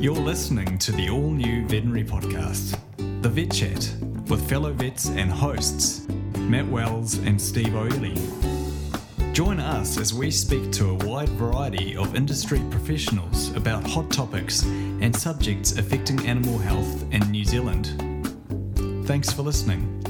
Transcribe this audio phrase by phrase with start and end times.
[0.00, 2.74] You're listening to the all new veterinary podcast,
[3.20, 3.94] The Vet Chat,
[4.30, 6.08] with fellow vets and hosts,
[6.38, 8.14] Matt Wells and Steve O'Leary.
[9.34, 14.62] Join us as we speak to a wide variety of industry professionals about hot topics
[14.62, 17.88] and subjects affecting animal health in New Zealand.
[19.06, 20.00] Thanks for listening.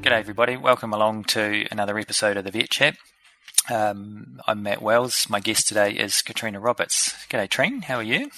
[0.00, 0.56] G'day, everybody.
[0.56, 2.96] Welcome along to another episode of the Vet Chat.
[3.68, 5.28] Um, I'm Matt Wells.
[5.28, 7.12] My guest today is Katrina Roberts.
[7.28, 7.82] G'day, Trine.
[7.82, 8.30] How are you?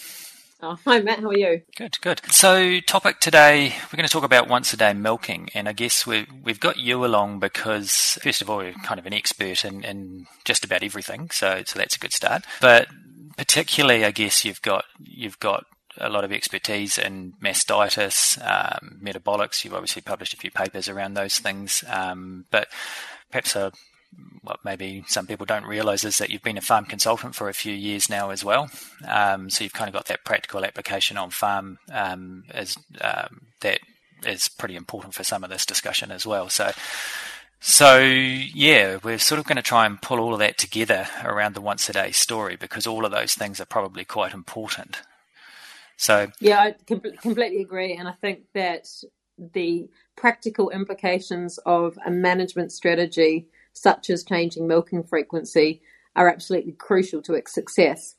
[0.62, 1.20] Oh, hi, Matt.
[1.20, 1.62] How are you?
[1.76, 2.20] Good, good.
[2.32, 6.06] So, topic today, we're going to talk about once a day milking, and I guess
[6.06, 9.84] we've we've got you along because first of all, you're kind of an expert in,
[9.84, 12.44] in just about everything, so so that's a good start.
[12.60, 12.88] But
[13.36, 15.64] particularly, I guess you've got you've got
[15.98, 19.64] a lot of expertise in mastitis, um, metabolics.
[19.64, 22.68] You've obviously published a few papers around those things, um, but
[23.30, 23.72] perhaps a
[24.42, 27.54] what maybe some people don't realise is that you've been a farm consultant for a
[27.54, 28.70] few years now as well.
[29.06, 33.80] Um, so you've kind of got that practical application on farm um, as um, that
[34.24, 36.48] is pretty important for some of this discussion as well.
[36.48, 36.72] So.
[37.60, 41.56] So yeah, we're sort of going to try and pull all of that together around
[41.56, 45.02] the once a day story because all of those things are probably quite important.
[45.96, 48.86] So yeah, I com- completely agree, and I think that
[49.36, 53.48] the practical implications of a management strategy
[53.80, 55.82] such as changing milking frequency,
[56.16, 58.14] are absolutely crucial to its success.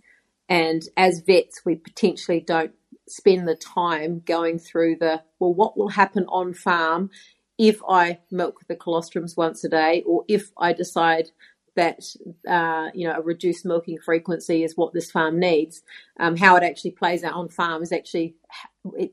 [0.47, 2.71] And as vets, we potentially don't
[3.07, 7.09] spend the time going through the well, what will happen on farm
[7.57, 11.31] if I milk the colostrums once a day, or if I decide
[11.79, 12.03] that
[12.45, 15.81] uh, you know a reduced milking frequency is what this farm needs.
[16.19, 18.35] Um, how it actually plays out on farm is actually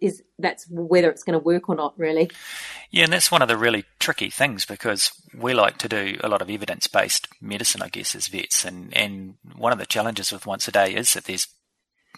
[0.01, 2.29] is that's whether it's going to work or not, really.
[2.91, 6.29] Yeah, and that's one of the really tricky things because we like to do a
[6.29, 10.33] lot of evidence based medicine, I guess, as vets, and and one of the challenges
[10.33, 11.47] with once a day is that there's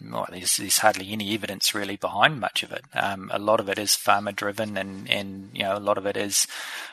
[0.01, 2.85] well, there's, there's, hardly any evidence really behind much of it.
[2.95, 6.07] Um, a lot of it is farmer driven, and, and you know a lot of
[6.07, 6.47] it is,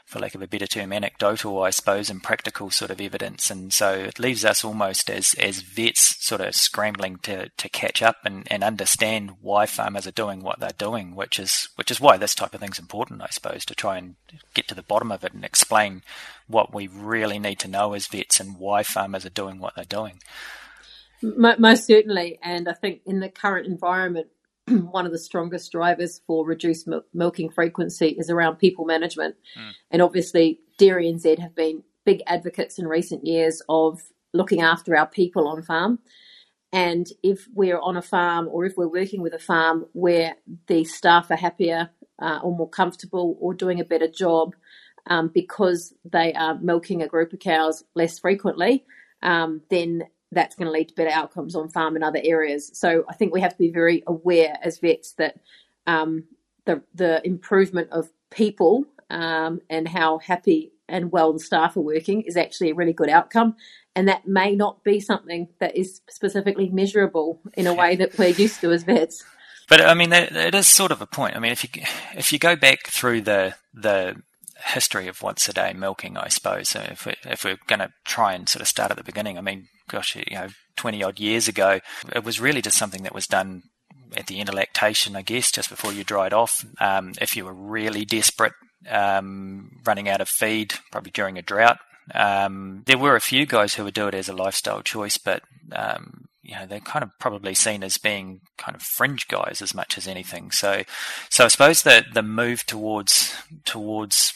[0.05, 3.49] for lack of a better term, anecdotal, I suppose, and practical sort of evidence.
[3.49, 8.01] And so it leaves us almost as as vets sort of scrambling to, to catch
[8.01, 12.01] up and, and understand why farmers are doing what they're doing, which is which is
[12.01, 14.15] why this type of thing's important, I suppose, to try and
[14.53, 16.01] get to the bottom of it and explain
[16.47, 19.85] what we really need to know as vets and why farmers are doing what they're
[19.85, 20.19] doing.
[21.21, 24.27] Most certainly, and I think in the current environment,
[24.67, 29.35] one of the strongest drivers for reduced milking frequency is around people management.
[29.57, 29.71] Mm.
[29.91, 34.01] And obviously, Dairy NZ have been big advocates in recent years of
[34.33, 35.99] looking after our people on farm.
[36.73, 40.35] And if we're on a farm or if we're working with a farm where
[40.67, 41.89] the staff are happier
[42.21, 44.55] uh, or more comfortable or doing a better job
[45.07, 48.83] um, because they are milking a group of cows less frequently,
[49.21, 52.71] um, then that's going to lead to better outcomes on farm and other areas.
[52.73, 55.39] So I think we have to be very aware as vets that
[55.87, 56.25] um,
[56.65, 62.21] the the improvement of people um, and how happy and well the staff are working
[62.21, 63.55] is actually a really good outcome.
[63.95, 68.29] And that may not be something that is specifically measurable in a way that we're
[68.29, 69.23] used to as vets.
[69.67, 71.35] But I mean, it is sort of a point.
[71.35, 71.83] I mean, if you
[72.15, 74.15] if you go back through the the
[74.57, 76.69] history of once a day milking, I suppose.
[76.69, 79.37] So if, we, if we're going to try and sort of start at the beginning,
[79.37, 81.79] I mean, gosh, you know, 20 odd years ago,
[82.13, 83.63] it was really just something that was done
[84.15, 86.65] at the end of lactation, I guess, just before you dried off.
[86.79, 88.53] Um, if you were really desperate,
[88.89, 91.79] um, running out of feed, probably during a drought.
[92.13, 95.41] Um, there were a few guys who would do it as a lifestyle choice, but
[95.71, 99.73] um, you know they're kind of probably seen as being kind of fringe guys as
[99.73, 100.51] much as anything.
[100.51, 100.83] So,
[101.29, 103.35] so I suppose the the move towards
[103.65, 104.33] towards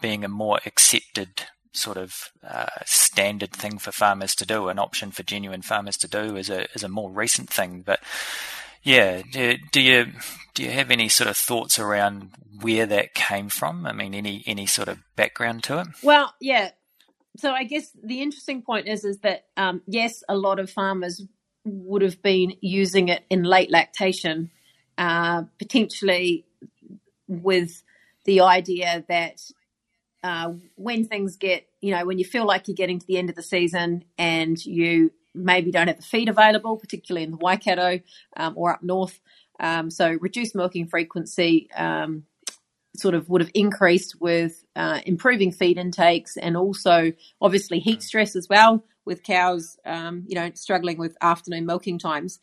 [0.00, 5.10] being a more accepted sort of uh, standard thing for farmers to do, an option
[5.10, 7.82] for genuine farmers to do, is a is a more recent thing.
[7.84, 8.00] But
[8.82, 10.06] yeah, do, do you
[10.54, 13.86] do you have any sort of thoughts around where that came from?
[13.86, 15.88] I mean, any any sort of background to it?
[16.02, 16.70] Well, yeah.
[17.36, 21.22] So I guess the interesting point is is that um, yes, a lot of farmers
[21.64, 24.50] would have been using it in late lactation,
[24.98, 26.44] uh, potentially
[27.28, 27.82] with
[28.24, 29.40] the idea that
[30.22, 33.30] uh, when things get, you know, when you feel like you're getting to the end
[33.30, 38.00] of the season and you maybe don't have the feed available, particularly in the Waikato
[38.36, 39.20] um, or up north.
[39.58, 42.24] Um, so reduced milking frequency um,
[42.96, 48.34] sort of would have increased with uh, improving feed intakes and also obviously heat stress
[48.34, 52.38] as well with cows, um, you know, struggling with afternoon milking times.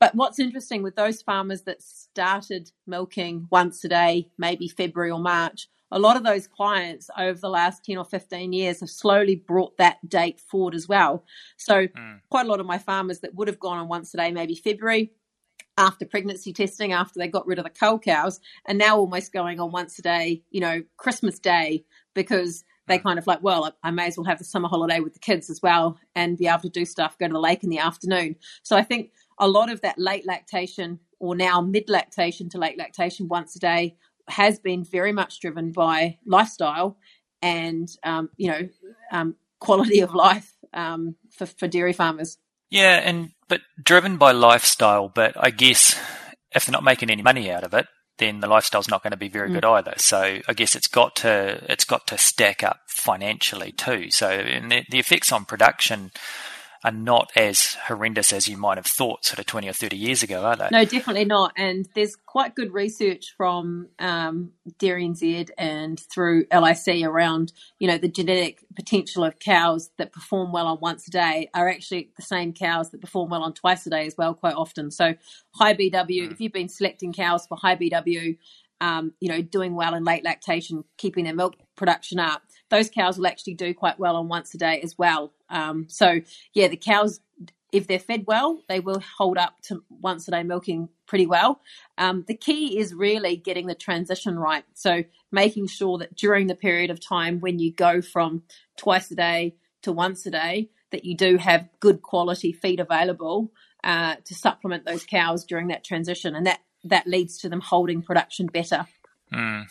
[0.00, 5.20] But what's interesting with those farmers that started milking once a day, maybe February or
[5.20, 9.36] March, a lot of those clients over the last 10 or 15 years have slowly
[9.36, 11.24] brought that date forward as well.
[11.56, 12.20] So, mm.
[12.30, 14.54] quite a lot of my farmers that would have gone on once a day, maybe
[14.54, 15.12] February,
[15.76, 19.60] after pregnancy testing, after they got rid of the cull cows, and now almost going
[19.60, 21.84] on once a day, you know, Christmas Day,
[22.14, 25.14] because they kind of like, well, I may as well have the summer holiday with
[25.14, 27.70] the kids as well and be able to do stuff, go to the lake in
[27.70, 28.36] the afternoon.
[28.62, 32.78] So I think a lot of that late lactation or now mid lactation to late
[32.78, 33.96] lactation once a day
[34.28, 36.96] has been very much driven by lifestyle
[37.42, 38.68] and um, you know
[39.12, 42.38] um, quality of life um, for, for dairy farmers.
[42.70, 45.08] Yeah, and but driven by lifestyle.
[45.08, 45.98] But I guess
[46.54, 47.86] if they're not making any money out of it,
[48.18, 49.54] then the lifestyle's not going to be very mm.
[49.54, 49.94] good either.
[49.96, 54.10] So I guess it's got to it's got to stack up financially too.
[54.10, 56.10] So the, the effects on production
[56.84, 60.22] are not as horrendous as you might have thought sort of 20 or 30 years
[60.22, 60.68] ago, are they?
[60.70, 61.52] No, definitely not.
[61.56, 67.96] And there's quite good research from um, Dairy NZ and through LIC around, you know,
[67.96, 72.22] the genetic potential of cows that perform well on once a day are actually the
[72.22, 74.90] same cows that perform well on twice a day as well, quite often.
[74.90, 75.14] So
[75.54, 76.32] high BW, mm.
[76.32, 78.36] if you've been selecting cows for high BW,
[78.82, 83.18] um, you know, doing well in late lactation, keeping their milk production up, those cows
[83.18, 85.32] will actually do quite well on once a day as well.
[85.48, 86.20] Um, so
[86.54, 87.20] yeah, the cows,
[87.72, 91.60] if they're fed well, they will hold up to once a day milking pretty well.
[91.98, 94.64] Um, the key is really getting the transition right.
[94.74, 98.42] So making sure that during the period of time when you go from
[98.76, 103.52] twice a day to once a day, that you do have good quality feed available
[103.82, 108.00] uh, to supplement those cows during that transition, and that that leads to them holding
[108.00, 108.86] production better.
[109.32, 109.66] Mm.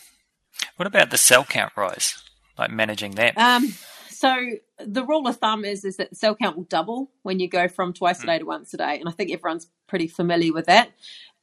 [0.76, 2.22] What about the cell count rise?
[2.58, 3.36] Like managing that?
[3.36, 3.74] Um,
[4.08, 4.36] so
[4.78, 7.68] the rule of thumb is is that the cell count will double when you go
[7.68, 10.66] from twice a day to once a day, and I think everyone's pretty familiar with
[10.66, 10.90] that.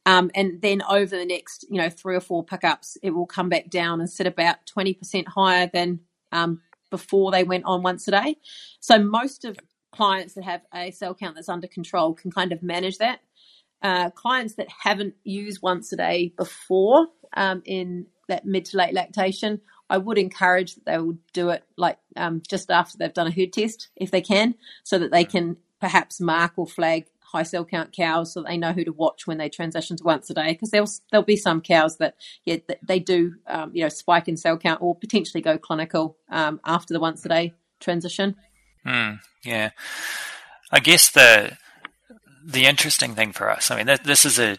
[0.04, 3.48] Um, and then over the next, you know, three or four pickups, it will come
[3.48, 6.00] back down and sit about twenty percent higher than
[6.32, 6.60] um,
[6.90, 8.36] before they went on once a day.
[8.80, 9.58] So most of
[9.92, 13.20] clients that have a cell count that's under control can kind of manage that.
[13.82, 18.94] Uh, clients that haven't used once a day before um, in that mid to late
[18.94, 19.60] lactation,
[19.92, 23.30] I would encourage that they will do it like um, just after they've done a
[23.30, 24.54] herd test, if they can,
[24.84, 28.72] so that they can perhaps mark or flag high cell count cows so they know
[28.72, 30.52] who to watch when they transition to once a day.
[30.52, 32.16] Because there'll there'll be some cows that
[32.46, 36.58] yeah they do um, you know spike in cell count or potentially go clinical um,
[36.64, 38.34] after the once a day transition.
[38.86, 39.72] Mm, yeah,
[40.70, 41.58] I guess the
[42.42, 44.56] the interesting thing for us, I mean, this is a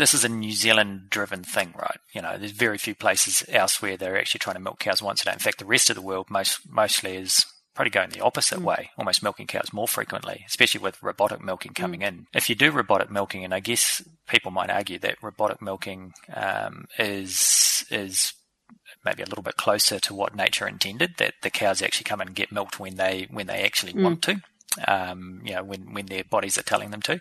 [0.00, 1.98] this is a New Zealand driven thing, right?
[2.12, 5.22] You know, there's very few places elsewhere that are actually trying to milk cows once
[5.22, 5.32] a day.
[5.32, 7.44] In fact, the rest of the world most mostly is
[7.74, 8.64] probably going the opposite mm.
[8.64, 12.08] way, almost milking cows more frequently, especially with robotic milking coming mm.
[12.08, 12.26] in.
[12.34, 16.86] If you do robotic milking, and I guess people might argue that robotic milking um,
[16.98, 18.32] is is
[19.04, 22.34] maybe a little bit closer to what nature intended, that the cows actually come and
[22.34, 24.02] get milked when they when they actually mm.
[24.02, 24.40] want to
[24.86, 27.20] um, you know, when, when their bodies are telling them to.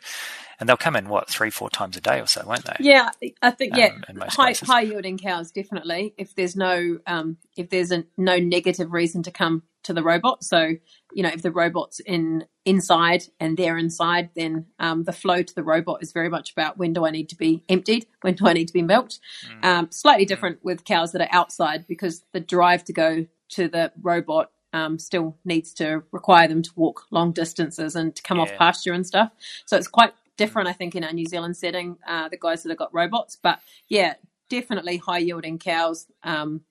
[0.59, 2.75] And they'll come in, what, three, four times a day or so, won't they?
[2.81, 3.09] Yeah,
[3.41, 6.13] I think, yeah, um, high, high yielding cows, definitely.
[6.17, 10.43] If there's no, um, if there's a, no negative reason to come to the robot.
[10.43, 10.75] So,
[11.13, 15.55] you know, if the robot's in inside and they're inside, then um, the flow to
[15.55, 18.47] the robot is very much about when do I need to be emptied, when do
[18.47, 19.19] I need to be milked.
[19.47, 19.65] Mm.
[19.65, 20.29] Um, slightly mm.
[20.29, 20.63] different mm.
[20.63, 25.37] with cows that are outside because the drive to go to the robot um, still
[25.45, 28.43] needs to require them to walk long distances and to come yeah.
[28.43, 29.31] off pasture and stuff.
[29.65, 32.69] So it's quite different, I think, in our New Zealand setting, uh, the guys that
[32.69, 33.37] have got robots.
[33.41, 34.15] But yeah,
[34.49, 36.61] definitely high yielding cows um,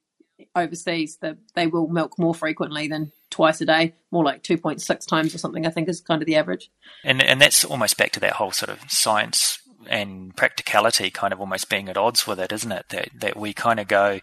[0.55, 5.35] overseas, the, they will milk more frequently than twice a day, more like 2.6 times
[5.35, 6.71] or something, I think is kind of the average.
[7.05, 11.41] And, and that's almost back to that whole sort of science and practicality kind of
[11.41, 12.87] almost being at odds with it, isn't it?
[12.91, 14.21] That, that we kind of go,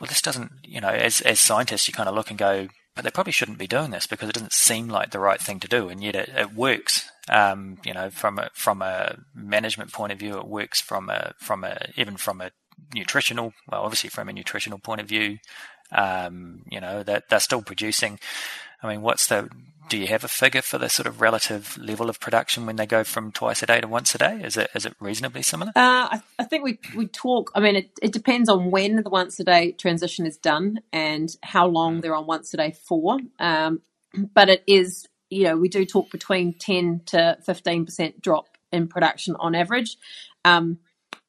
[0.00, 3.04] well, this doesn't, you know, as, as scientists, you kind of look and go, but
[3.04, 5.68] they probably shouldn't be doing this because it doesn't seem like the right thing to
[5.68, 7.08] do, and yet it, it works.
[7.28, 11.34] Um, you know, from a from a management point of view, it works from a
[11.38, 12.50] from a even from a
[12.94, 15.38] nutritional, well, obviously from a nutritional point of view.
[15.92, 18.18] Um, you know that they're still producing.
[18.82, 19.48] I mean, what's the
[19.88, 22.86] do you have a figure for the sort of relative level of production when they
[22.86, 24.40] go from twice a day to once a day?
[24.42, 25.70] Is it is it reasonably similar?
[25.76, 27.52] Uh, I, I, think we we talk.
[27.54, 31.34] I mean, it, it depends on when the once a day transition is done and
[31.42, 32.02] how long mm.
[32.02, 33.18] they're on once a day for.
[33.38, 33.80] Um,
[34.34, 38.88] but it is, you know, we do talk between ten to fifteen percent drop in
[38.88, 39.96] production on average,
[40.44, 40.78] um,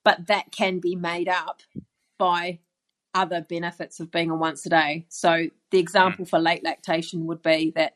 [0.04, 1.62] but that can be made up
[2.18, 2.60] by
[3.18, 5.06] other benefits of being on once a day.
[5.10, 6.30] So the example mm.
[6.30, 7.96] for late lactation would be that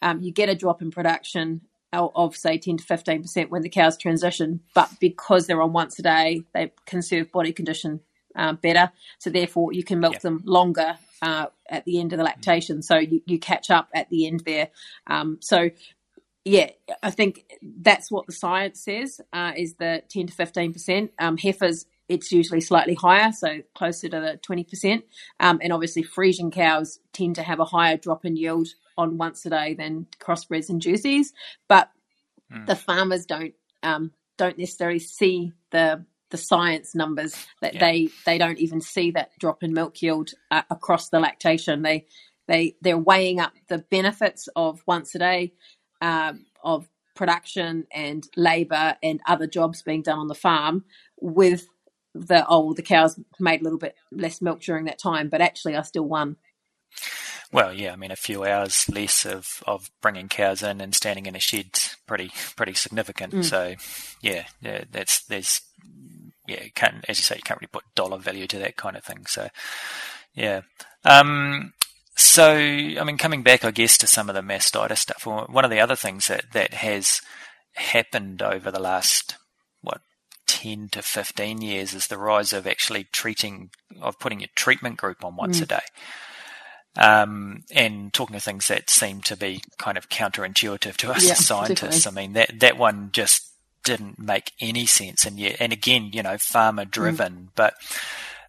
[0.00, 1.62] um, you get a drop in production
[1.92, 6.02] of say 10 to 15% when the cows transition, but because they're on once a
[6.02, 8.00] day, they conserve body condition
[8.34, 8.90] uh, better.
[9.18, 10.20] So therefore, you can milk Yeah.
[10.20, 12.82] them longer uh, at the end of the lactation.
[12.82, 14.70] So you, you catch up at the end there.
[15.06, 15.70] Um, so
[16.44, 16.70] yeah,
[17.02, 21.10] I think that's what the science says uh, is the 10 to 15%.
[21.18, 25.02] Um, heifers, it's usually slightly higher, so closer to the 20%.
[25.40, 29.46] Um, and obviously, Friesian cows tend to have a higher drop in yield on once
[29.46, 31.32] a day than crossbreds and Jerseys.
[31.68, 31.90] But
[32.52, 32.66] Mm.
[32.66, 37.80] the farmers don't um, don't necessarily see the the science numbers that Yeah.
[37.80, 41.82] they they don't even see that drop in milk yield uh, across the lactation.
[41.82, 42.06] They
[42.48, 45.52] they they're weighing up the benefits of once a day
[46.00, 50.84] um, of production and labour and other jobs being done on the farm
[51.20, 51.66] with
[52.14, 55.76] the oh the cows made a little bit less milk during that time, but actually
[55.76, 56.36] I still won.
[57.52, 61.26] Well, yeah, I mean, a few hours less of, of bringing cows in and standing
[61.26, 63.34] in a shed's pretty pretty significant.
[63.34, 63.44] Mm.
[63.44, 63.74] So,
[64.22, 65.60] yeah, yeah, that's there's
[66.46, 68.96] yeah, you can't as you say, you can't really put dollar value to that kind
[68.96, 69.26] of thing.
[69.26, 69.48] So,
[70.34, 70.62] yeah.
[71.04, 71.74] Um,
[72.16, 75.26] so, I mean, coming back, I guess, to some of the mastitis stuff.
[75.26, 77.20] One of the other things that that has
[77.74, 79.36] happened over the last
[79.82, 80.00] what
[80.52, 85.24] 10 to 15 years is the rise of actually treating of putting a treatment group
[85.24, 85.62] on once Mm.
[85.62, 85.82] a day
[86.96, 91.32] um, and talking of things that seem to be kind of counterintuitive to us Yeah,
[91.32, 92.06] as scientists.
[92.06, 93.48] I mean, that that one just
[93.84, 97.74] didn't make any sense, and yet, and again, you know, farmer driven, but.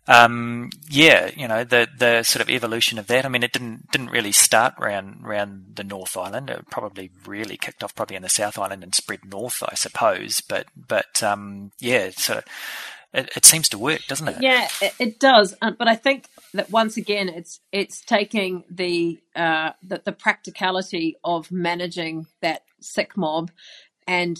[0.08, 3.26] Um, yeah, you know the the sort of evolution of that.
[3.26, 6.50] I mean, it didn't didn't really start around around the North Island.
[6.50, 10.42] It probably really kicked off probably in the South Island and spread north, I suppose.
[10.42, 12.42] But but um, yeah, so
[13.14, 14.38] it, it seems to work, doesn't it?
[14.42, 15.56] Yeah, it, it does.
[15.62, 21.18] Uh, but I think that once again, it's it's taking the, uh, the the practicality
[21.24, 23.52] of managing that sick mob,
[24.08, 24.38] and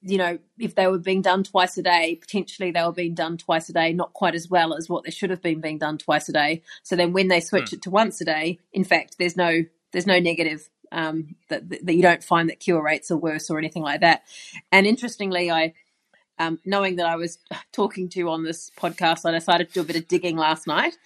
[0.00, 3.36] you know, if they were being done twice a day, potentially they were being done
[3.36, 5.98] twice a day, not quite as well as what they should have been being done
[5.98, 6.62] twice a day.
[6.82, 10.06] So then, when they switch it to once a day, in fact, there's no there's
[10.06, 13.82] no negative um, that that you don't find that cure rates are worse or anything
[13.82, 14.22] like that.
[14.72, 15.74] And interestingly, I
[16.38, 17.38] um, knowing that I was
[17.72, 20.66] talking to you on this podcast, I decided to do a bit of digging last
[20.66, 20.96] night,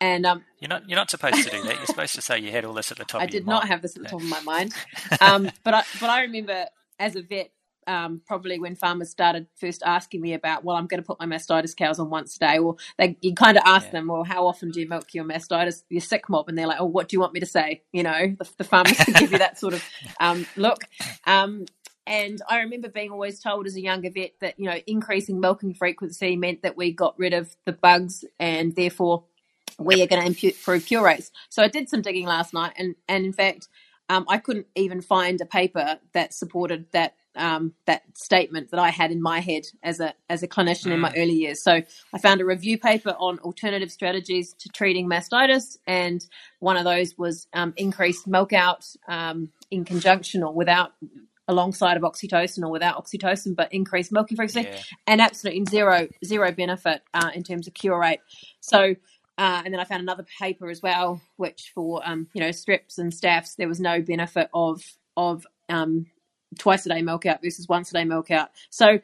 [0.00, 1.76] and um, You're not you're not supposed to do that.
[1.76, 3.22] You're supposed to say you had all this at the top.
[3.22, 3.70] I of your did not mind.
[3.70, 4.74] have this at the top of my mind.
[5.20, 6.66] Um, but I but I remember
[6.98, 7.50] as a vet,
[7.86, 11.26] um, probably when farmers started first asking me about, well, I'm going to put my
[11.26, 13.92] mastitis cows on once a day, or they you kind of ask Yeah.
[13.92, 16.80] them, well, how often do you milk your mastitis, your sick mob, and they're like,
[16.80, 17.82] oh, what do you want me to say?
[17.92, 19.84] You know, the, the farmers can give you that sort of
[20.20, 20.84] um, look.
[21.26, 21.66] Um,
[22.06, 25.74] and I remember being always told as a younger vet that you know increasing milking
[25.74, 29.24] frequency meant that we got rid of the bugs and therefore
[29.78, 31.30] we are going to improve cure rates.
[31.50, 33.68] So I did some digging last night, and and in fact,
[34.10, 38.90] um, I couldn't even find a paper that supported that um, that statement that I
[38.90, 41.62] had in my head as a as a clinician in my early years.
[41.62, 41.72] So
[42.12, 46.24] I found a review paper on alternative strategies to treating mastitis, and
[46.58, 50.92] one of those was um, increased milk out um, in conjunction or without
[51.48, 54.82] alongside of oxytocin or without oxytocin, but increased milking frequency Yeah.
[55.06, 58.20] and absolutely zero zero benefit uh, in terms of cure rate.
[58.60, 58.94] So,
[59.36, 62.98] uh, and then I found another paper as well, which for um, you know streps
[62.98, 64.82] and staphs, there was no benefit of
[65.16, 66.06] of um,
[66.58, 68.50] twice a day milk out versus once a day milk out.
[68.70, 69.00] So,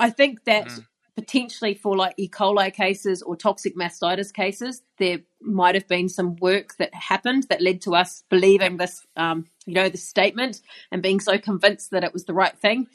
[0.00, 0.84] I, think that Mm.
[1.14, 2.28] potentially for like E.
[2.28, 7.60] coli cases or toxic mastitis cases, there might have been some work that happened that
[7.60, 12.04] led to us believing this, um, you know, this statement and being so convinced that
[12.04, 12.86] it was the right thing.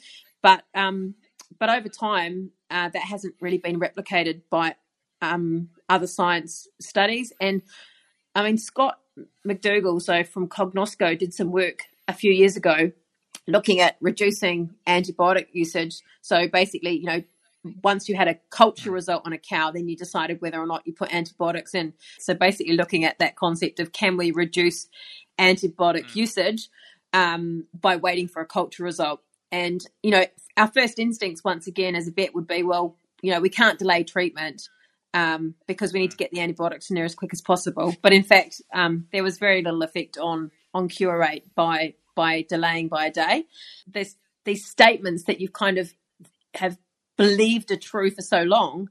[0.42, 1.14] But um,
[1.58, 4.74] but over time, uh, that hasn't really been replicated by
[5.22, 7.32] um, other science studies.
[7.40, 7.62] And
[8.34, 8.98] I mean, Scott
[9.46, 12.92] McDougall, so from Cognosco, did some work a few years ago
[13.46, 16.00] looking at reducing antibiotic usage.
[16.22, 17.22] So basically, you know,
[17.82, 20.86] once you had a culture result on a cow, then you decided whether or not
[20.86, 21.94] you put antibiotics in.
[22.18, 24.86] So basically, looking at that concept of can we reduce
[25.38, 26.68] antibiotic usage
[27.12, 29.20] um, by waiting for a culture result?
[29.50, 30.24] And you know,
[30.56, 33.78] our first instincts once again as a vet would be, well, you know, we can't
[33.78, 34.68] delay treatment
[35.14, 37.96] um, because we need to get the antibiotics in there as quick as possible.
[38.02, 42.42] But in fact, um, there was very little effect on on cure rate by by
[42.48, 43.44] delaying by a day.
[43.86, 45.92] There's these statements that you've kind of
[46.54, 46.78] have
[47.16, 48.88] believed are true for so long,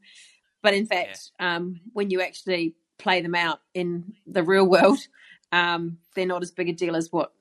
[0.61, 4.99] but in fact, um, when you actually play them out in the real world,
[5.51, 7.31] um, they're not as big a deal as what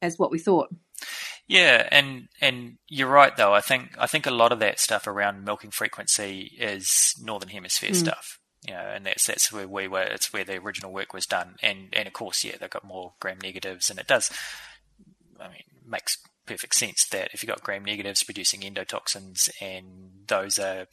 [0.00, 0.68] as what we thought.
[1.48, 3.52] Yeah, and and you're right though.
[3.52, 7.90] I think I think a lot of that stuff around milking frequency is northern hemisphere
[7.90, 7.96] Mm.
[7.96, 8.38] stuff.
[8.66, 10.02] You know, and that's that's where we were.
[10.02, 11.56] It's where the original work was done.
[11.62, 14.30] And and of course, yeah, they've got more gram negatives, and it does.
[15.42, 19.84] I mean, makes perfect sense that if you've got gram negatives producing endotoxins and
[20.26, 20.86] those are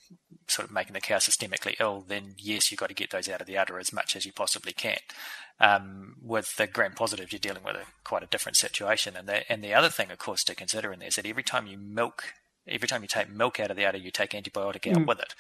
[0.48, 3.42] sort of making the cow systemically ill, then yes, you've got to get those out
[3.42, 4.98] of the udder as much as you possibly can.
[5.60, 9.16] Um, with the gram positive, you're dealing with a, quite a different situation.
[9.16, 11.44] And the, and the other thing, of course, to consider in there is that every
[11.44, 12.34] time you milk,
[12.68, 15.08] every time you take milk out of the udder, you take antibiotic out mm.
[15.08, 15.36] with it.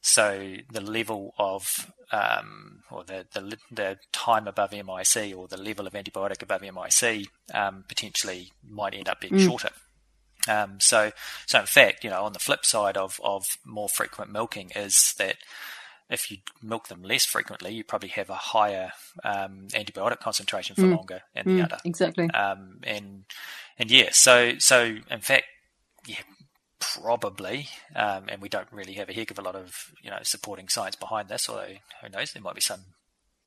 [0.00, 5.86] So the level of um, or the, the, the time above MIC or the level
[5.86, 9.44] of antibiotic above MIC um, potentially might end up being mm.
[9.44, 9.70] shorter.
[10.48, 11.12] Um, so
[11.46, 15.14] so in fact, you know, on the flip side of of more frequent milking is
[15.18, 15.36] that
[16.10, 18.92] if you milk them less frequently, you probably have a higher
[19.24, 20.96] um, antibiotic concentration for mm.
[20.96, 21.78] longer in the mm, udder.
[21.84, 22.30] Exactly.
[22.30, 23.24] Um, and
[23.78, 25.44] and yeah, so so in fact,
[26.06, 26.16] yeah,
[26.80, 30.18] probably, um, and we don't really have a heck of a lot of you know
[30.22, 31.48] supporting science behind this.
[31.48, 32.80] Although who knows, there might be some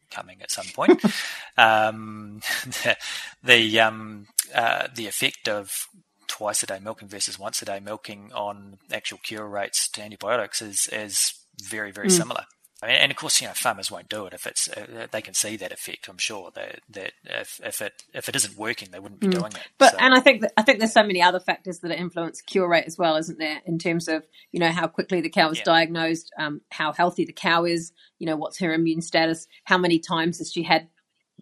[0.09, 1.03] coming at some point.
[1.57, 2.97] um, the
[3.43, 5.87] the, um, uh, the effect of
[6.27, 10.61] twice a day milking versus once a day milking on actual cure rates to antibiotics
[10.61, 12.11] is is very very mm.
[12.11, 12.45] similar
[12.89, 15.55] and of course, you know, farmers won't do it if it's uh, they can see
[15.57, 16.07] that effect.
[16.09, 19.33] I'm sure that that if, if it if it isn't working, they wouldn't be mm.
[19.33, 19.59] doing it.
[19.77, 19.97] But so.
[19.99, 22.85] and I think that, I think there's so many other factors that influence cure rate
[22.87, 23.61] as well, isn't there?
[23.65, 25.63] In terms of you know how quickly the cow is yeah.
[25.65, 29.99] diagnosed, um, how healthy the cow is, you know what's her immune status, how many
[29.99, 30.87] times has she had,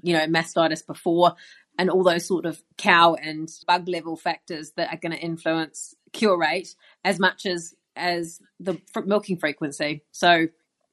[0.01, 1.35] you know, mastitis before,
[1.77, 5.95] and all those sort of cow and bug level factors that are going to influence
[6.11, 10.03] cure rate as much as as the milking frequency.
[10.11, 10.47] So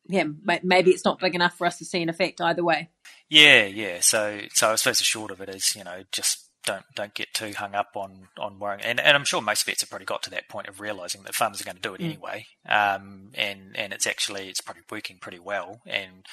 [0.08, 0.24] yeah,
[0.62, 2.90] maybe it's not big enough for us to see an effect either way.
[3.28, 3.98] Yeah, yeah.
[4.00, 7.32] So, so I suppose the short of it is, you know, just don't don't get
[7.32, 8.82] too hung up on on worrying.
[8.82, 11.34] And, and I'm sure most vets have probably got to that point of realizing that
[11.34, 12.06] farmers are going to do it mm.
[12.06, 12.46] anyway.
[12.68, 15.80] Um, and and it's actually it's probably working pretty well.
[15.86, 16.26] And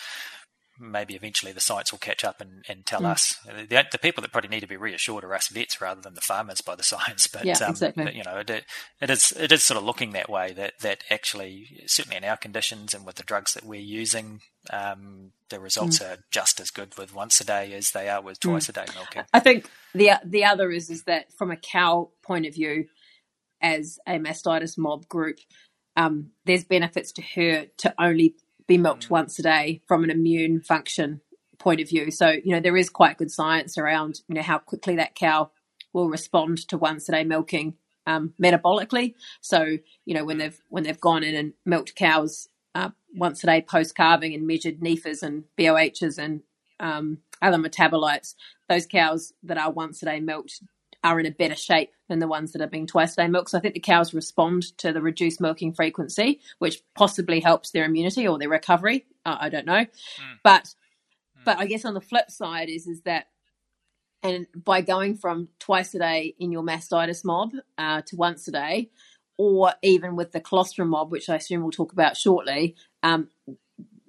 [0.80, 3.12] maybe eventually the science will catch up and, and tell mm.
[3.12, 3.38] us.
[3.46, 6.22] The, the, people that probably need to be reassured are us vets rather than the
[6.22, 7.28] farmers by the science.
[7.28, 8.04] But, yeah, um, exactly.
[8.06, 8.50] But, you know, it,
[9.02, 10.54] it is it is sort of looking that way.
[10.54, 15.32] That that actually, certainly in our conditions and with the drugs that we're using, um,
[15.50, 16.12] the results mm.
[16.12, 18.52] are just as good with once a day as they are with mm.
[18.52, 18.70] twice mm.
[18.70, 19.24] a day milking.
[19.34, 22.88] I think the the other is is that from a cow point of view,
[23.62, 25.38] as a mastitis mob group,
[25.96, 28.36] um, there's benefits to her to only
[28.68, 29.12] be milked mm.
[29.12, 31.22] once a day from an immune function
[31.60, 32.12] point of view.
[32.12, 35.52] So, you know, there is quite good science around, you know, how quickly that cow
[35.94, 39.14] will respond to once a day milking um, metabolically.
[39.42, 43.48] So, you know, when they've when they've gone in and milked cows uh, once a
[43.48, 46.42] day post calving and measured NEFAs and BOHs and
[46.80, 48.36] um, other metabolites,
[48.68, 50.62] those cows that are once a day milked
[51.04, 53.52] are in a better shape than the ones that are being twice a day milked.
[53.52, 57.86] So I think the cows respond to the reduced milking frequency, which possibly helps their
[57.86, 59.06] immunity or their recovery.
[59.26, 60.38] Uh, I don't know, mm.
[60.44, 61.46] but mm.
[61.46, 63.28] but I guess on the flip side is is that
[64.24, 68.52] and by going from twice a day in your mastitis mob uh, to once a
[68.52, 68.90] day,
[69.38, 73.28] or even with the colostrum mob, which I assume we'll talk about shortly, um,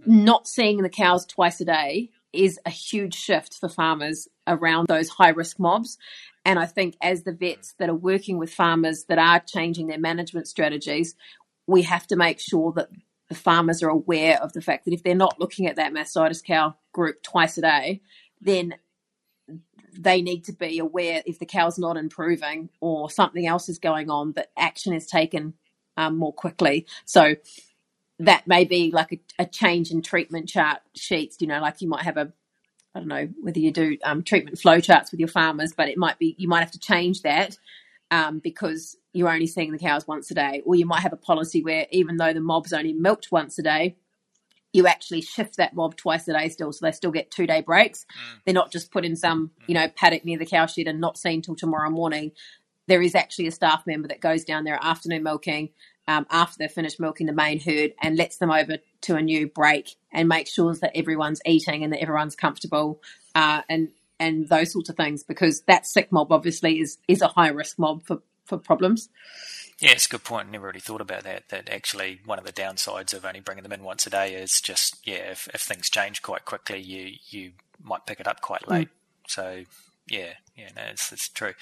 [0.06, 5.08] not seeing the cows twice a day is a huge shift for farmers around those
[5.08, 5.98] high risk mobs.
[6.44, 9.98] And I think as the vets that are working with farmers that are changing their
[9.98, 11.14] management strategies,
[11.66, 12.88] we have to make sure that
[13.28, 16.44] the farmers are aware of the fact that if they're not looking at that mastitis
[16.44, 18.02] cow group twice a day,
[18.40, 18.74] then
[19.98, 24.10] they need to be aware if the cow's not improving or something else is going
[24.10, 25.54] on that action is taken
[25.96, 26.86] um, more quickly.
[27.04, 27.36] So
[28.20, 31.38] that may be like a, a, change in treatment chart sheets.
[31.40, 32.32] You know, like you might have a
[32.94, 35.98] I don't know whether you do um, treatment flow charts with your farmers, but it
[35.98, 37.58] might be you might have to change that
[38.10, 41.16] um, because you're only seeing the cows once a day, or you might have a
[41.16, 43.96] policy where even though the mob's only milked once a day,
[44.72, 47.62] you actually shift that mob twice a day still, so they still get two day
[47.62, 48.04] breaks.
[48.04, 48.40] Mm.
[48.44, 51.18] They're not just put in some you know paddock near the cow shed and not
[51.18, 52.30] seen till tomorrow morning.
[52.86, 55.70] There is actually a staff member that goes down there afternoon milking
[56.06, 59.48] um, after they've finished milking the main herd and lets them over to a new
[59.48, 63.00] break and makes sure that everyone's eating and that everyone's comfortable
[63.34, 63.88] uh, and
[64.20, 67.78] and those sorts of things because that sick mob obviously is is a high risk
[67.78, 69.08] mob for for problems.
[69.80, 70.50] Yeah, it's a good point.
[70.50, 71.48] Never really thought about that.
[71.48, 74.60] That actually one of the downsides of only bringing them in once a day is
[74.60, 78.68] just yeah, if, if things change quite quickly, you you might pick it up quite
[78.68, 78.88] late.
[78.88, 78.90] Mm.
[79.26, 79.64] So
[80.08, 81.54] yeah, yeah, no, it's, it's true.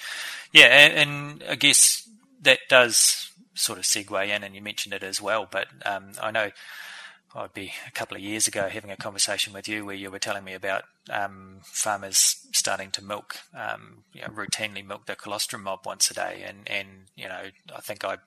[0.53, 0.93] Yeah, and,
[1.41, 2.09] and I guess
[2.43, 5.47] that does sort of segue in, and you mentioned it as well.
[5.51, 6.51] But um, I know
[7.35, 10.19] I'd be a couple of years ago having a conversation with you where you were
[10.19, 15.63] telling me about um, farmers starting to milk, um, you know, routinely milk their colostrum
[15.63, 17.41] mob once a day, and and you know
[17.75, 18.19] I think I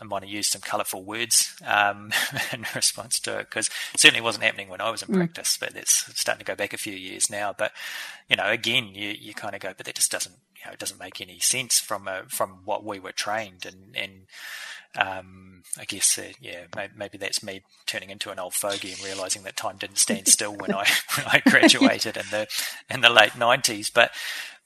[0.00, 2.12] I might have used some colourful words um,
[2.52, 5.16] in response to it because it certainly wasn't happening when I was in mm.
[5.16, 7.54] practice, but it's starting to go back a few years now.
[7.56, 7.72] But
[8.28, 10.78] you know, again, you you kind of go, but that just doesn't you know, it
[10.78, 14.12] doesn't make any sense from a, from what we were trained and and
[14.96, 19.04] um, I guess uh, yeah maybe, maybe, that's me turning into an old fogey and
[19.04, 22.46] realizing that time didn't stand still when I when I graduated in the
[22.88, 24.12] in the late nineties but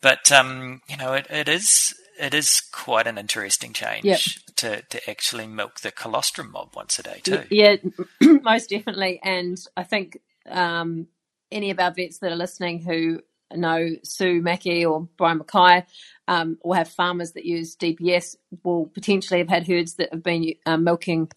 [0.01, 4.21] but um, you know it, it is it is quite an interesting change yep.
[4.57, 7.45] to, to actually milk the colostrum mob once a day too.
[7.49, 7.77] Yeah,
[8.21, 9.21] most definitely.
[9.23, 11.07] And I think um,
[11.53, 13.21] any of our vets that are listening who
[13.57, 15.85] know Sue Mackey or Brian Mackay
[16.27, 20.55] um, or have farmers that use DPS will potentially have had herds that have been
[20.67, 21.31] uh, milking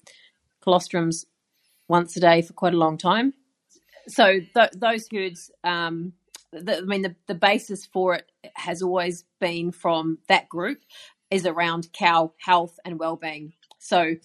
[0.65, 1.25] colostrums
[1.87, 3.33] once a day for quite a long time.
[4.07, 6.13] So th- those herds, um,
[6.51, 10.79] the, I mean, the, the basis for it has always been from that group
[11.29, 13.53] is around cow health and well-being.
[13.79, 14.15] So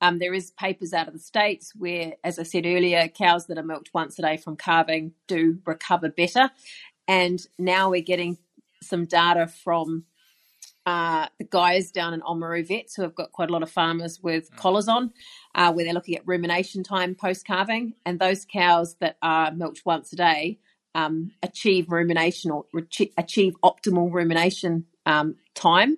[0.00, 3.58] um, there is papers out of the states where, as I said earlier, cows that
[3.58, 6.50] are milked once a day from calving do recover better,
[7.08, 8.38] and now we're getting
[8.82, 10.04] some data from
[10.84, 14.20] uh, the guys down in Oamaru Vets who have got quite a lot of farmers
[14.22, 14.56] with mm.
[14.56, 15.12] collars on,
[15.54, 19.82] uh, where they're looking at rumination time post calving, and those cows that are milked
[19.84, 20.58] once a day
[20.94, 22.64] um, achieve rumination or
[23.18, 25.96] achieve optimal rumination um, time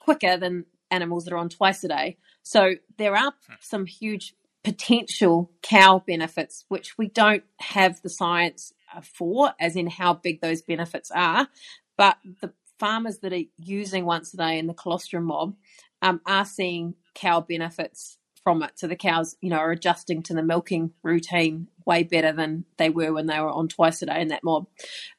[0.00, 2.18] quicker than animals that are on twice a day.
[2.42, 3.54] So there are hmm.
[3.60, 10.14] some huge potential cow benefits, which we don't have the science for, as in how
[10.14, 11.48] big those benefits are.
[11.96, 15.54] But the farmers that are using once a day in the colostrum mob
[16.02, 18.72] um, are seeing cow benefits from it.
[18.76, 22.88] So the cows, you know, are adjusting to the milking routine way better than they
[22.88, 24.66] were when they were on twice a day in that mob.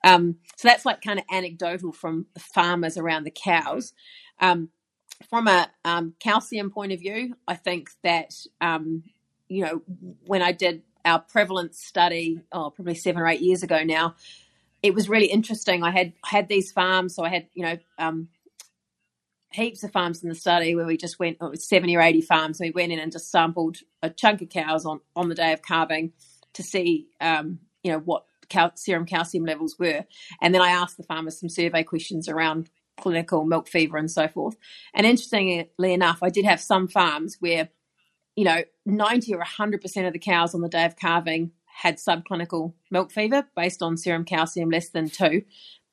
[0.03, 3.93] Um, so that's like kind of anecdotal from the farmers around the cows.
[4.39, 4.69] Um,
[5.29, 9.03] from a um, calcium point of view, I think that um,
[9.47, 9.81] you know
[10.25, 14.15] when I did our prevalence study, oh, probably seven or eight years ago now,
[14.83, 15.83] it was really interesting.
[15.83, 18.29] I had had these farms, so I had you know um,
[19.51, 22.01] heaps of farms in the study where we just went, oh, it was 70 or
[22.01, 22.59] 80 farms.
[22.59, 25.61] We went in and just sampled a chunk of cows on, on the day of
[25.61, 26.13] calving
[26.53, 30.05] to see, um, you know, what cal- serum calcium levels were.
[30.41, 34.27] And then I asked the farmers some survey questions around clinical milk fever and so
[34.27, 34.55] forth.
[34.93, 37.69] And interestingly enough, I did have some farms where,
[38.35, 42.73] you know, 90 or 100% of the cows on the day of calving had subclinical
[42.89, 45.43] milk fever based on serum calcium less than two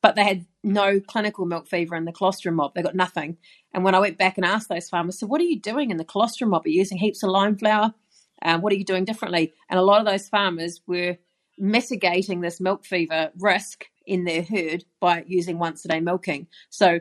[0.02, 2.74] but they had no clinical milk fever in the colostrum mob.
[2.74, 3.36] They got nothing.
[3.74, 5.96] And when I went back and asked those farmers, so what are you doing in
[5.96, 6.66] the colostrum mob?
[6.66, 7.94] Are you using heaps of lime flour?
[8.42, 9.52] Um, what are you doing differently?
[9.68, 11.16] And a lot of those farmers were
[11.58, 16.46] mitigating this milk fever risk in their herd by using once a day milking.
[16.70, 17.00] So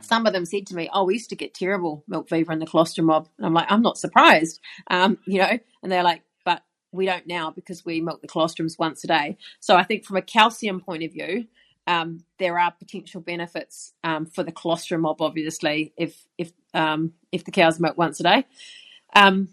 [0.00, 2.58] some of them said to me, "Oh, we used to get terrible milk fever in
[2.58, 5.58] the colostrum mob," and I'm like, "I'm not surprised," um, you know.
[5.82, 9.36] And they're like, "But we don't now because we milk the colostrums once a day."
[9.60, 11.46] So I think from a calcium point of view,
[11.86, 17.44] um, there are potential benefits um, for the colostrum mob, obviously, if if um, if
[17.44, 18.44] the cows milk once a day.
[19.14, 19.48] Um,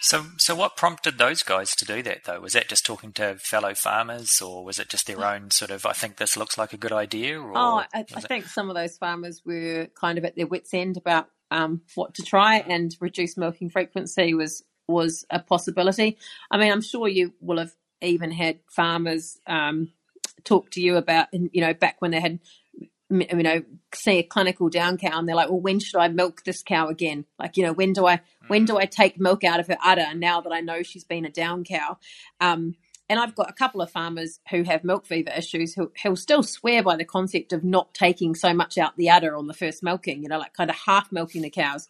[0.00, 2.40] so, so what prompted those guys to do that, though?
[2.40, 5.86] Was that just talking to fellow farmers, or was it just their own sort of?
[5.86, 7.40] I think this looks like a good idea.
[7.40, 10.74] Or oh, I, I think some of those farmers were kind of at their wits'
[10.74, 16.18] end about um, what to try, and reduced milking frequency was was a possibility.
[16.50, 19.92] I mean, I'm sure you will have even had farmers um,
[20.44, 22.40] talk to you about, you know, back when they had,
[23.20, 23.62] you know,
[23.94, 26.88] see a clinical down cow and they're like, well, when should I milk this cow
[26.88, 27.24] again?
[27.38, 30.14] Like, you know, when do I, when do I take milk out of her udder
[30.14, 31.98] now that I know she's been a down cow?
[32.40, 32.76] Um,
[33.08, 36.42] and I've got a couple of farmers who have milk fever issues who who'll still
[36.42, 39.82] swear by the concept of not taking so much out the udder on the first
[39.82, 41.88] milking, you know, like kind of half milking the cows.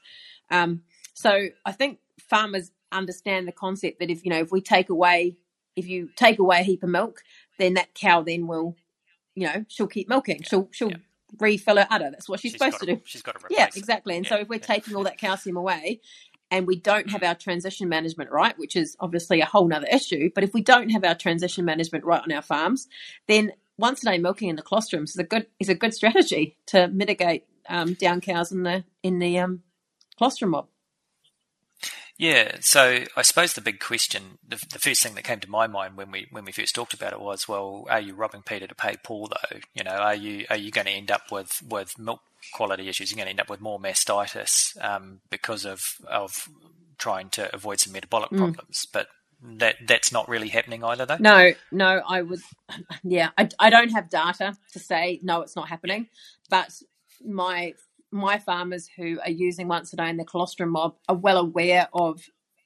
[0.50, 0.82] Um,
[1.14, 5.36] so I think farmers understand the concept that if you know if we take away
[5.76, 7.22] if you take away a heap of milk,
[7.58, 8.76] then that cow then will,
[9.34, 10.38] you know, she'll keep milking.
[10.40, 10.48] Yeah.
[10.48, 10.96] She'll she'll yeah.
[11.38, 12.10] Refill her udder.
[12.10, 13.02] That's what she's, she's supposed to, to do.
[13.04, 14.16] She's got to Yeah, exactly.
[14.16, 14.30] And yeah.
[14.30, 16.00] so if we're taking all that calcium away,
[16.50, 20.30] and we don't have our transition management right, which is obviously a whole nother issue.
[20.34, 22.88] But if we don't have our transition management right on our farms,
[23.26, 26.58] then once a day milking in the colostrums is a good is a good strategy
[26.66, 29.62] to mitigate um, down cows in the in the um,
[30.18, 30.68] colostrum mob.
[32.22, 35.66] Yeah, so I suppose the big question, the, the, first thing that came to my
[35.66, 38.68] mind when we when we first talked about it was, well, are you robbing Peter
[38.68, 39.26] to pay Paul?
[39.26, 42.20] Though, you know, are you are you going to end up with with milk
[42.54, 43.10] quality issues?
[43.10, 46.48] You're going to end up with more mastitis um, because of of
[46.96, 48.38] trying to avoid some metabolic mm.
[48.38, 49.08] problems, but
[49.42, 52.38] that that's not really happening either though no no i would
[53.02, 56.06] yeah I, I don't have data to say no it's not happening
[56.48, 56.70] but
[57.24, 57.74] my
[58.12, 61.88] my farmers who are using once a day in the colostrum mob are well aware
[61.92, 62.20] of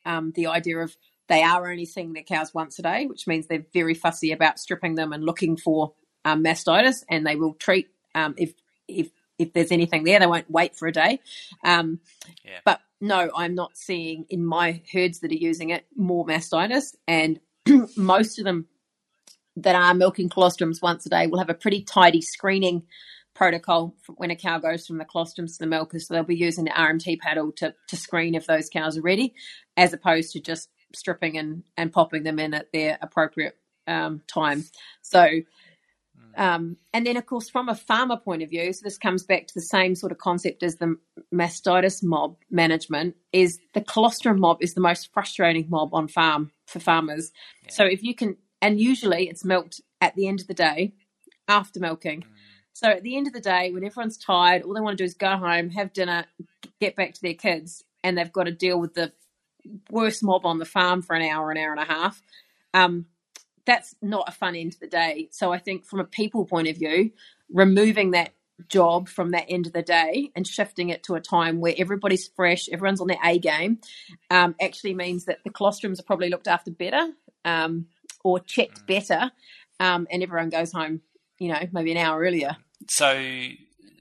[0.04, 0.96] um, the idea of
[1.28, 4.58] they are only seeing their cows once a day, which means they're very fussy about
[4.58, 8.52] stripping them and looking for um, mastitis, and they will treat um, if
[8.88, 11.20] if if there's anything there, they won't wait for a day.
[11.64, 12.00] Um,
[12.44, 12.58] Yeah.
[12.64, 17.40] But no, I'm not seeing in my herds that are using it more mastitis, and
[17.96, 18.66] most of them
[19.56, 22.82] that are milking colostrums once a day will have a pretty tidy screening
[23.36, 26.08] protocol when a cow goes from the colostrums to the milkers.
[26.08, 29.34] So they'll be using the RMT paddle to, to screen if those cows are ready,
[29.76, 34.64] as opposed to just stripping and, and popping them in at their appropriate um, time.
[35.02, 35.28] So,
[36.36, 39.46] um, and then of course, from a farmer point of view, so this comes back
[39.46, 40.96] to the same sort of concept as the
[41.32, 43.16] mastitis mob management.
[43.32, 47.32] Is the colostrum mob is the most frustrating mob on farm for farmers.
[47.64, 47.70] Yeah.
[47.70, 50.94] So if you can, and usually it's milked at the end of the day
[51.48, 52.22] after milking.
[52.22, 52.35] Mm.
[52.76, 55.06] So at the end of the day, when everyone's tired, all they want to do
[55.06, 56.26] is go home, have dinner,
[56.78, 59.14] get back to their kids, and they've got to deal with the
[59.90, 62.20] worst mob on the farm for an hour, an hour and a half.
[62.74, 63.06] Um,
[63.64, 65.30] that's not a fun end to the day.
[65.30, 67.12] So I think from a people point of view,
[67.50, 68.34] removing that
[68.68, 72.28] job from that end of the day and shifting it to a time where everybody's
[72.28, 73.78] fresh, everyone's on their A game,
[74.30, 77.08] um, actually means that the colostrums are probably looked after better
[77.42, 77.86] um,
[78.22, 79.32] or checked better,
[79.80, 81.00] um, and everyone goes home,
[81.38, 82.54] you know, maybe an hour earlier.
[82.88, 83.14] So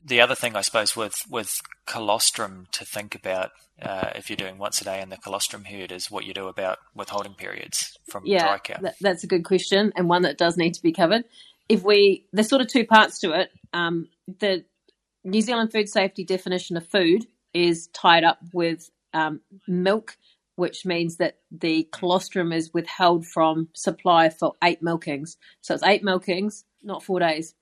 [0.05, 4.57] the other thing, I suppose, with with colostrum to think about uh, if you're doing
[4.57, 8.23] once a day in the colostrum herd is what you do about withholding periods from
[8.23, 8.81] dry Yeah, cow.
[8.81, 11.25] that, that's a good question and one that does need to be covered.
[11.67, 13.49] If we, there's sort of two parts to it.
[13.73, 14.07] Um,
[14.39, 14.63] the
[15.23, 20.17] New Zealand food safety definition of food is tied up with um, milk,
[20.55, 25.35] which means that the colostrum is withheld from supply for eight milkings.
[25.61, 27.55] So it's eight milkings, not four days.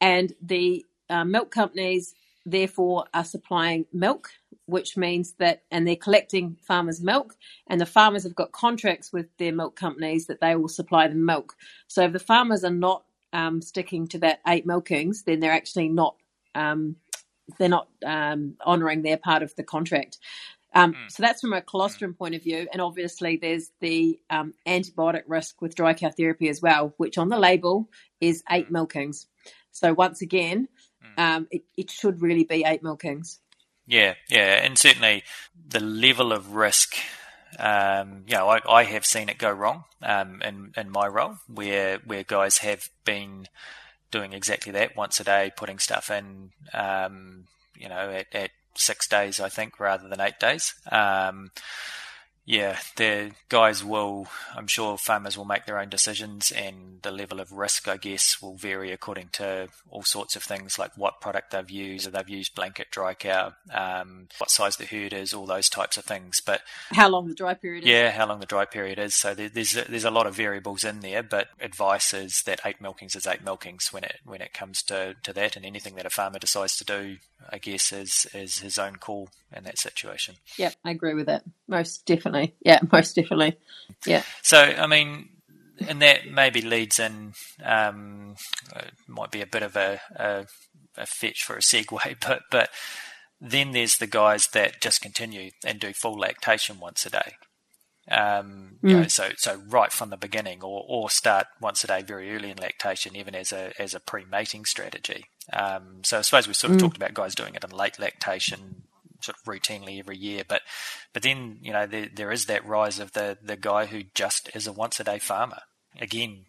[0.00, 4.30] And the uh, milk companies, therefore, are supplying milk,
[4.66, 7.36] which means that, and they're collecting farmers' milk,
[7.68, 11.24] and the farmers have got contracts with their milk companies that they will supply them
[11.24, 11.54] milk.
[11.86, 15.88] So if the farmers are not um, sticking to that eight milkings, then they're actually
[15.88, 16.16] not
[16.54, 16.96] um,
[17.58, 20.18] they're not um, honouring their part of the contract.
[20.74, 25.22] Um, So that's from a colostrum point of view, and obviously there's the um, antibiotic
[25.26, 27.88] risk with dry cow therapy as well, which on the label
[28.20, 29.26] is eight milkings.
[29.76, 30.68] So once again,
[31.18, 33.38] um, it, it should really be eight milkings.
[33.86, 35.22] Yeah, yeah, and certainly
[35.68, 36.96] the level of risk.
[37.58, 41.36] Um, you know, I, I have seen it go wrong um, in in my role,
[41.46, 43.48] where where guys have been
[44.10, 46.50] doing exactly that once a day, putting stuff in.
[46.72, 47.44] Um,
[47.78, 50.74] you know, at, at six days, I think, rather than eight days.
[50.90, 51.50] Um,
[52.48, 57.40] yeah, the guys will, I'm sure farmers will make their own decisions and the level
[57.40, 61.50] of risk, I guess, will vary according to all sorts of things like what product
[61.50, 65.44] they've used, if they've used blanket dry cow, um, what size the herd is, all
[65.44, 66.40] those types of things.
[66.40, 66.60] But
[66.92, 67.90] How long the dry period is?
[67.90, 69.16] yeah, how long the dry period is.
[69.16, 72.60] So there, there's, a, there's a lot of variables in there, but advice is that
[72.64, 75.96] eight milkings is eight milkings when it, when it comes to, to that and anything
[75.96, 77.16] that a farmer decides to do,
[77.50, 80.36] I guess, is, is his own call in that situation.
[80.58, 81.42] Yep, I agree with that.
[81.66, 82.35] Most definitely.
[82.60, 83.56] Yeah, most definitely.
[84.06, 84.22] Yeah.
[84.42, 85.30] So, I mean,
[85.86, 88.36] and that maybe leads in, um,
[89.06, 90.46] might be a bit of a, a,
[90.96, 92.70] a fetch for a segue, but, but
[93.40, 97.34] then there's the guys that just continue and do full lactation once a day.
[98.08, 102.02] Um, you know, so, so right from the beginning or, or start once a day
[102.02, 105.26] very early in lactation, even as a, as a pre-mating strategy.
[105.52, 108.82] Um, so I suppose we sort of talked about guys doing it in late lactation,
[109.20, 110.42] sort of routinely every year.
[110.46, 110.62] But
[111.12, 114.50] but then you know there there is that rise of the the guy who just
[114.54, 115.62] is a once a day farmer.
[116.00, 116.44] Again,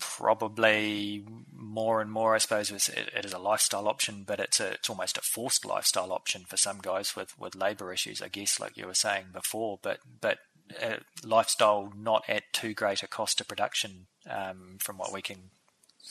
[0.00, 2.34] probably more and more.
[2.34, 5.64] I suppose it, it is a lifestyle option, but it's a it's almost a forced
[5.64, 8.22] lifestyle option for some guys with with labour issues.
[8.22, 10.38] I guess, like you were saying before, but but.
[10.82, 15.48] Uh, lifestyle not at too great a cost to production, um, from what we can,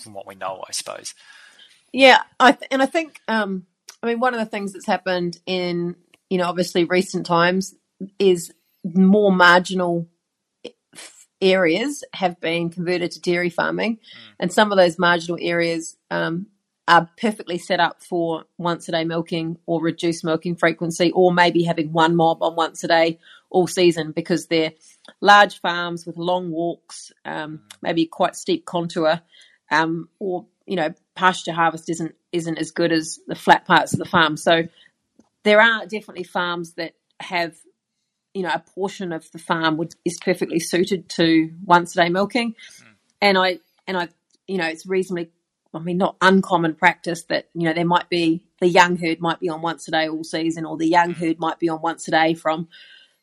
[0.01, 1.13] from what we know, I suppose.
[1.93, 3.67] Yeah, I th- and I think um,
[4.01, 5.95] I mean one of the things that's happened in
[6.29, 7.75] you know obviously recent times
[8.19, 10.07] is more marginal
[11.41, 13.99] areas have been converted to dairy farming,
[14.39, 16.47] and some of those marginal areas um,
[16.87, 21.63] are perfectly set up for once a day milking or reduced milking frequency, or maybe
[21.63, 24.73] having one mob on once a day all season because they're
[25.21, 29.21] large farms with long walks, um, maybe quite steep contour,
[29.71, 33.99] um, or you know pasture harvest isn't isn't as good as the flat parts of
[33.99, 34.37] the farm.
[34.37, 34.63] So
[35.43, 37.55] there are definitely farms that have
[38.33, 42.09] you know a portion of the farm would, is perfectly suited to once a day
[42.09, 42.91] milking, hmm.
[43.21, 44.09] and I and I
[44.47, 45.31] you know it's reasonably
[45.73, 49.39] I mean not uncommon practice that you know there might be the young herd might
[49.39, 51.25] be on once a day all season, or the young hmm.
[51.25, 52.67] herd might be on once a day from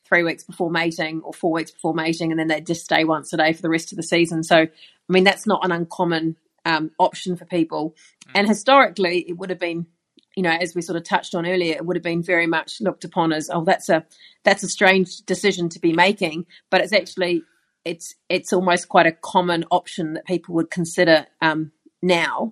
[0.05, 3.31] three weeks before mating or four weeks before mating, and then they just stay once
[3.33, 4.43] a day for the rest of the season.
[4.43, 4.69] So I
[5.07, 7.95] mean that's not an uncommon um, option for people,
[8.33, 9.87] and historically it would have been
[10.35, 12.81] you know, as we sort of touched on earlier, it would have been very much
[12.81, 14.05] looked upon as, oh, that's a
[14.43, 17.41] that's a strange decision to be making, but it's actually
[17.85, 22.51] it's it's almost quite a common option that people would consider um, now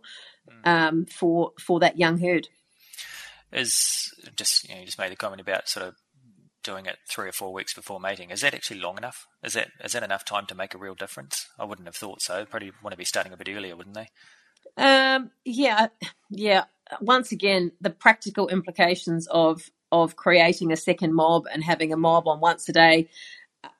[0.50, 0.68] mm.
[0.68, 2.48] um, for for that young herd.
[3.52, 5.96] Is just you, know, you just made a comment about sort of
[6.64, 8.32] doing it three or four weeks before mating.
[8.32, 9.28] Is that actually long enough?
[9.44, 11.48] Is that is that enough time to make a real difference?
[11.60, 12.46] I wouldn't have thought so.
[12.46, 14.08] Probably want to be starting a bit earlier, wouldn't they?
[14.78, 15.88] Um, yeah,
[16.30, 16.66] yeah.
[17.02, 22.28] Once again, the practical implications of of creating a second mob and having a mob
[22.28, 23.08] on once a day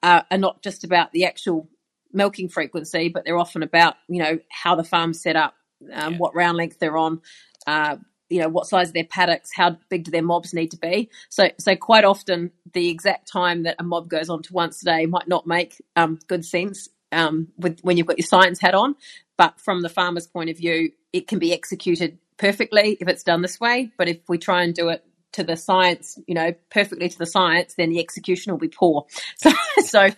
[0.04, 1.68] are, are not just about the actual
[2.12, 5.56] milking frequency, but they're often about you know how the farm's set up,
[5.92, 6.20] um, yeah.
[6.20, 7.22] what round length they're on,
[7.68, 7.98] uh,
[8.30, 11.10] you know what size their paddocks, how big do their mobs need to be.
[11.30, 14.86] So so quite often the exact time that a mob goes on to once a
[14.86, 18.74] day might not make um, good sense um, with when you've got your science hat
[18.74, 18.96] on,
[19.38, 23.42] but from the farmer's point of view, it can be executed perfectly if it's done
[23.42, 23.92] this way.
[23.98, 27.26] But if we try and do it to the science, you know, perfectly to the
[27.26, 29.06] science, then the execution will be poor.
[29.38, 29.52] So,
[29.84, 30.10] so,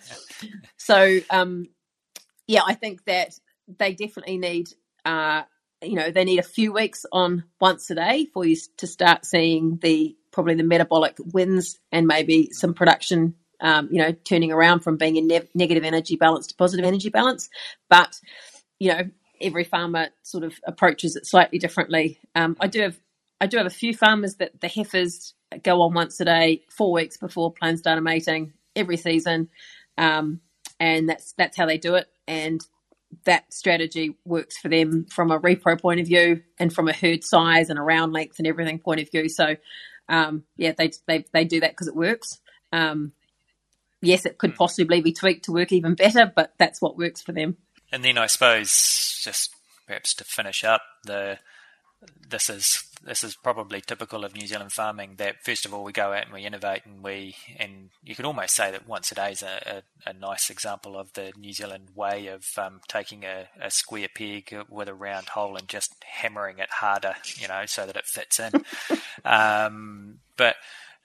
[0.77, 1.67] so, um,
[2.47, 4.67] yeah, I think that they definitely need,
[5.03, 5.43] uh,
[5.85, 9.25] you know, they need a few weeks on once a day for you to start
[9.25, 14.81] seeing the probably the metabolic wins and maybe some production, um, you know, turning around
[14.81, 17.49] from being in ne- negative energy balance to positive energy balance.
[17.89, 18.19] But,
[18.79, 19.03] you know,
[19.41, 22.19] every farmer sort of approaches it slightly differently.
[22.35, 22.99] Um, I do have
[23.41, 26.91] I do have a few farmers that the heifers go on once a day, four
[26.91, 29.49] weeks before plans start mating every season,
[29.97, 30.39] um,
[30.79, 32.07] and that's that's how they do it.
[32.27, 32.61] And
[33.25, 37.23] that strategy works for them from a repro point of view and from a herd
[37.23, 39.29] size and a round length and everything point of view.
[39.29, 39.55] So,
[40.09, 42.39] um, yeah, they, they, they do that because it works.
[42.71, 43.13] Um,
[44.01, 44.57] yes, it could hmm.
[44.57, 47.57] possibly be tweaked to work even better, but that's what works for them.
[47.91, 49.53] And then I suppose just
[49.87, 51.39] perhaps to finish up the
[52.27, 55.15] this is this is probably typical of New Zealand farming.
[55.17, 58.25] That first of all we go out and we innovate, and we and you could
[58.25, 61.53] almost say that once a day is a, a, a nice example of the New
[61.53, 65.95] Zealand way of um, taking a, a, square peg with a round hole and just
[66.03, 68.51] hammering it harder, you know, so that it fits in.
[69.25, 70.55] um, but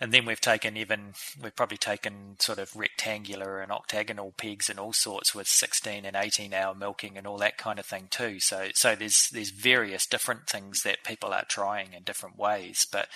[0.00, 4.80] and then we've taken even we've probably taken sort of rectangular and octagonal pegs and
[4.80, 8.40] all sorts with 16 and 18 hour milking and all that kind of thing too.
[8.40, 12.86] So so there's there's various different things that people are trying in different ways.
[12.90, 13.08] But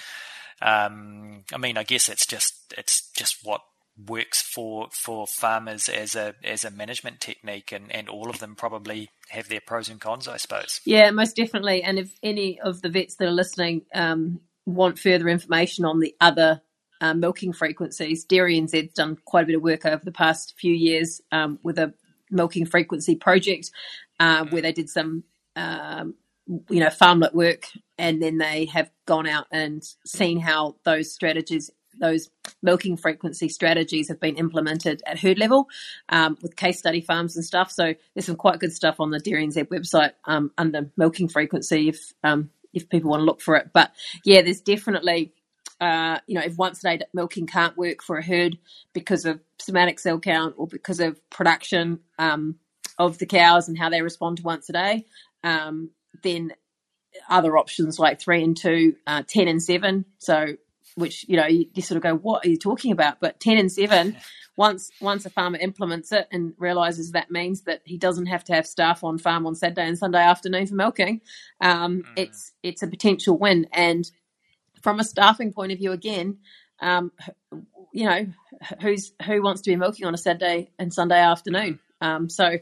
[0.60, 3.62] um, I mean I guess it's just it's just what
[4.06, 8.56] works for for farmers as a as a management technique and and all of them
[8.56, 10.80] probably have their pros and cons I suppose.
[10.84, 11.82] Yeah most definitely.
[11.82, 16.14] And if any of the vets that are listening um, want further information on the
[16.20, 16.60] other
[17.00, 18.24] uh, milking frequencies.
[18.24, 21.78] Dairy NZ's done quite a bit of work over the past few years um, with
[21.78, 21.94] a
[22.30, 23.70] milking frequency project
[24.20, 25.24] uh, where they did some,
[25.56, 26.14] um,
[26.68, 27.66] you know, farmlet work,
[27.98, 31.70] and then they have gone out and seen how those strategies.
[32.00, 32.28] Those
[32.60, 35.68] milking frequency strategies have been implemented at herd level
[36.08, 37.70] um, with case study farms and stuff.
[37.70, 41.90] So there's some quite good stuff on the Dairy NZ website um, under milking frequency
[41.90, 43.70] if um, if people want to look for it.
[43.72, 43.92] But
[44.24, 45.32] yeah, there's definitely
[45.80, 48.58] uh, you know, if once a day milking can't work for a herd
[48.92, 52.56] because of somatic cell count or because of production um,
[52.98, 55.04] of the cows and how they respond to once a day,
[55.42, 55.90] um,
[56.22, 56.52] then
[57.28, 60.04] other options like three and two, uh, 10 and seven.
[60.18, 60.56] So,
[60.96, 63.20] which, you know, you, you, sort of go, what are you talking about?
[63.20, 64.16] But 10 and seven,
[64.56, 68.54] once, once a farmer implements it and realizes that means that he doesn't have to
[68.54, 71.20] have staff on farm on Saturday and Sunday afternoon for milking,
[71.60, 72.04] um, mm.
[72.16, 73.66] it's, it's a potential win.
[73.72, 74.08] And
[74.84, 76.38] from a staffing point of view, again,
[76.80, 77.10] um,
[77.92, 78.26] you know,
[78.80, 81.80] who's who wants to be milking on a Saturday and Sunday afternoon?
[82.00, 82.58] Um, so,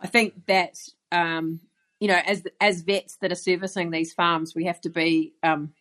[0.00, 0.76] I think that
[1.10, 1.60] um,
[2.00, 5.72] you know, as as vets that are servicing these farms, we have to be, um,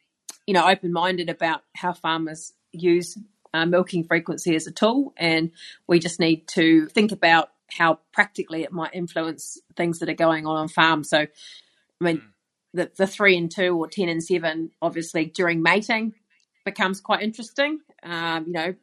[0.48, 3.18] you know, open minded about how farmers use
[3.54, 5.52] uh, milking frequency as a tool, and
[5.88, 10.48] we just need to think about how practically it might influence things that are going
[10.48, 11.04] on on farm.
[11.04, 11.28] So, I
[12.00, 12.22] mean,
[12.76, 16.14] the, the three and two or 10 and seven, obviously during mating
[16.66, 17.80] becomes quite interesting.
[18.04, 18.76] Um, you know,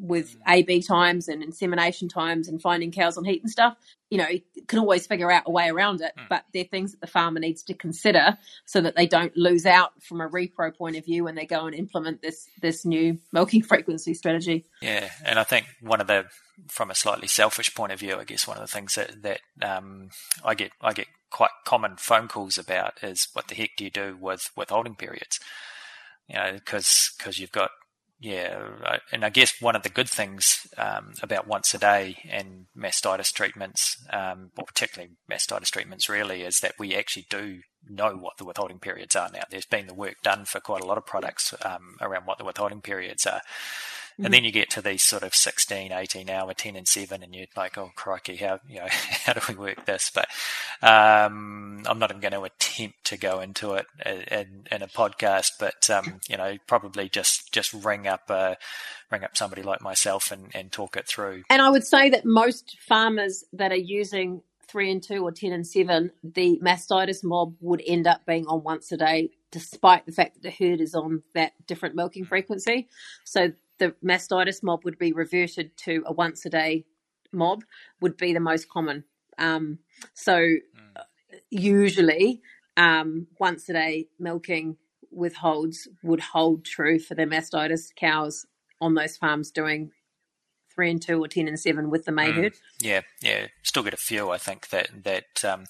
[0.00, 3.76] with AB times and insemination times and finding cows on heat and stuff,
[4.10, 4.26] you know,
[4.68, 6.12] can always figure out a way around it.
[6.18, 6.28] Mm.
[6.28, 10.02] But they're things that the farmer needs to consider so that they don't lose out
[10.02, 13.62] from a repro point of view when they go and implement this this new milking
[13.64, 14.66] frequency strategy.
[14.80, 16.26] Yeah, and I think one of the
[16.68, 19.40] from a slightly selfish point of view, I guess one of the things that that
[19.62, 20.10] um,
[20.44, 23.90] I get I get quite common phone calls about is what the heck do you
[23.90, 25.40] do with withholding periods?
[26.28, 27.70] You know, because because you've got
[28.18, 32.66] yeah, and I guess one of the good things um, about once a day and
[32.76, 38.38] mastitis treatments, um, or particularly mastitis treatments, really, is that we actually do know what
[38.38, 39.42] the withholding periods are now.
[39.50, 42.44] There's been the work done for quite a lot of products um, around what the
[42.44, 43.42] withholding periods are.
[44.24, 47.34] And then you get to these sort of 16, 18 hour, 10 and 7, and
[47.34, 50.10] you're like, oh, crikey, how, you know, how do we work this?
[50.14, 50.28] But
[50.82, 55.52] um, I'm not even going to attempt to go into it in, in a podcast,
[55.60, 58.54] but, um, you know, probably just, just ring up, uh,
[59.10, 61.42] ring up somebody like myself and, and talk it through.
[61.50, 65.52] And I would say that most farmers that are using three and two or 10
[65.52, 70.12] and seven, the mastitis mob would end up being on once a day, despite the
[70.12, 72.88] fact that the herd is on that different milking frequency.
[73.24, 76.84] So the mastitis mob would be reverted to a once a day
[77.32, 77.64] mob
[78.00, 79.04] would be the most common.
[79.38, 79.78] Um,
[80.14, 80.60] so mm.
[81.50, 82.40] usually
[82.76, 84.76] um, once a day milking
[85.10, 88.46] withholds would hold true for the mastitis cows
[88.80, 89.90] on those farms doing
[90.74, 92.34] three and two or ten and seven with the May mm.
[92.34, 92.54] herd.
[92.80, 94.30] Yeah, yeah, still get a few.
[94.30, 95.64] I think that that um,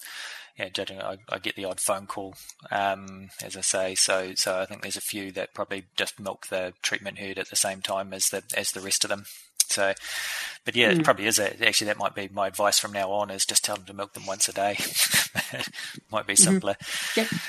[0.57, 2.33] yeah, judging, I, I, get the odd phone call,
[2.71, 3.95] um, as I say.
[3.95, 7.49] So, so I think there's a few that probably just milk the treatment herd at
[7.49, 9.25] the same time as the as the rest of them.
[9.67, 9.93] So,
[10.65, 10.99] but yeah, mm.
[10.99, 11.37] it probably is.
[11.37, 13.93] A, actually, that might be my advice from now on: is just tell them to
[13.93, 14.77] milk them once a day.
[16.11, 16.43] might be mm-hmm.
[16.43, 16.73] simpler.
[16.73, 17.19] Mm-hmm.
[17.19, 17.39] Yeah.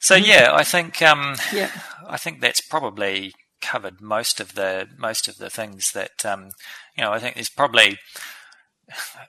[0.00, 1.70] So yeah, I think um, yeah,
[2.08, 6.50] I think that's probably covered most of the most of the things that um,
[6.96, 7.12] you know.
[7.12, 7.98] I think there's probably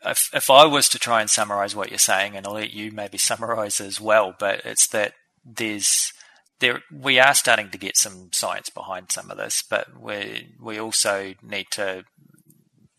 [0.05, 2.91] if, if I was to try and summarize what you're saying, and I'll let you
[2.91, 5.13] maybe summarize as well, but it's that
[5.45, 6.11] there's
[6.59, 10.79] there we are starting to get some science behind some of this, but we we
[10.79, 12.03] also need to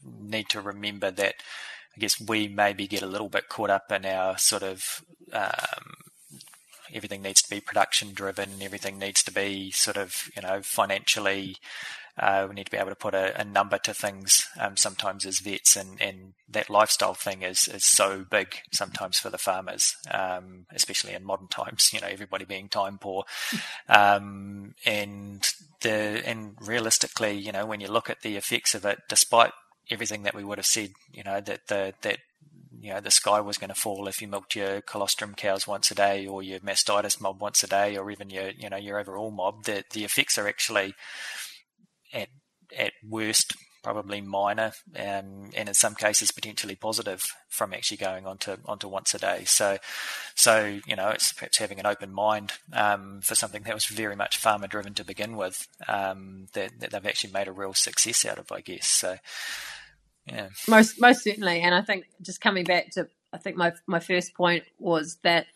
[0.04, 1.34] need to remember that
[1.96, 5.02] I guess we maybe get a little bit caught up in our sort of
[5.32, 5.94] um,
[6.92, 11.56] everything needs to be production driven, everything needs to be sort of you know financially
[12.18, 15.26] uh, we need to be able to put a, a number to things um, sometimes
[15.26, 19.94] as vets, and, and that lifestyle thing is is so big sometimes for the farmers,
[20.10, 21.90] um, especially in modern times.
[21.96, 23.24] You know, everybody being time poor,
[23.88, 25.42] um, and
[25.80, 29.52] the and realistically, you know, when you look at the effects of it, despite
[29.90, 32.18] everything that we would have said, you know, that the that
[32.80, 35.90] you know the sky was going to fall if you milked your colostrum cows once
[35.90, 38.98] a day or your mastitis mob once a day or even your you know your
[38.98, 40.94] overall mob the the effects are actually
[42.16, 42.28] at
[42.76, 43.54] at worst
[43.86, 49.14] probably minor, um, and in some cases potentially positive from actually going onto onto once
[49.14, 49.44] a day.
[49.44, 49.78] So,
[50.34, 54.16] so you know, it's perhaps having an open mind um, for something that was very
[54.16, 58.26] much farmer driven to begin with um, that, that, they've actually made a real success
[58.26, 58.88] out of, I guess.
[58.88, 59.18] So,
[60.26, 61.60] yeah, most most certainly.
[61.60, 65.46] And I think just coming back to, I think my my first point was that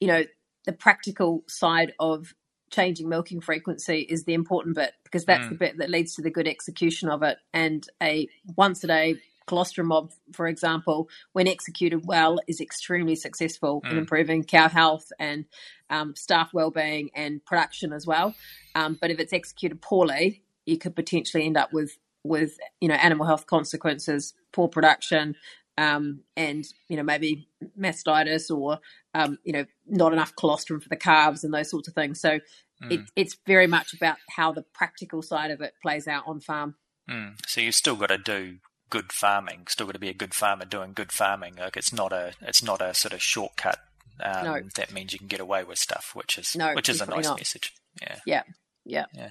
[0.00, 0.24] you know
[0.64, 2.34] the practical side of
[2.70, 5.50] changing milking frequency is the important bit because that's mm.
[5.50, 7.38] the bit that leads to the good execution of it.
[7.52, 13.82] And a once a day colostrum mob, for example, when executed well, is extremely successful
[13.82, 13.90] mm.
[13.90, 15.44] in improving cow health and
[15.90, 18.34] um, staff well-being and production as well.
[18.74, 22.94] Um, but if it's executed poorly, you could potentially end up with with you know
[22.94, 25.36] animal health consequences, poor production,
[25.76, 27.48] um, and you know maybe
[27.78, 28.78] mastitis or
[29.14, 32.20] um, you know not enough colostrum for the calves and those sorts of things.
[32.20, 32.40] So
[32.82, 32.90] mm.
[32.90, 36.76] it, it's very much about how the practical side of it plays out on farm.
[37.10, 37.34] Mm.
[37.46, 38.58] So you've still got to do
[38.90, 39.66] good farming.
[39.68, 41.56] Still got to be a good farmer doing good farming.
[41.56, 43.78] Like it's not a it's not a sort of shortcut.
[44.22, 44.60] Um, no.
[44.76, 47.24] That means you can get away with stuff, which is no, which is a nice
[47.24, 47.38] not.
[47.38, 47.74] message.
[48.00, 48.18] Yeah.
[48.24, 48.42] Yeah.
[48.84, 49.06] Yeah.
[49.12, 49.30] Yeah.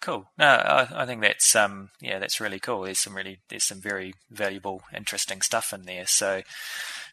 [0.00, 0.26] Cool.
[0.38, 2.82] No, I, I, think that's um, yeah, that's really cool.
[2.82, 6.06] There's some really there's some very valuable, interesting stuff in there.
[6.06, 6.42] So,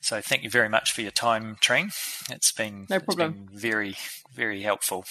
[0.01, 1.91] so thank you very much for your time, Trine.
[2.29, 3.47] It's been no problem.
[3.51, 3.95] Been very
[4.31, 5.05] very helpful.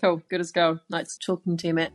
[0.00, 0.22] Cool.
[0.28, 0.80] Good as go.
[0.90, 1.92] Nice talking to you, Matt.